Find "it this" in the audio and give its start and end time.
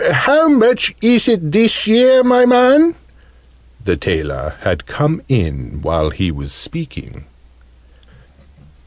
1.27-1.85